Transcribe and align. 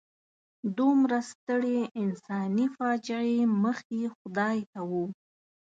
دومره 0.77 1.17
سترې 1.31 1.79
انساني 2.01 2.65
فاجعې 2.75 3.39
مخ 3.63 3.77
یې 3.97 4.05
خدای 4.17 4.59
ته 4.71 4.81
و. 4.89 4.91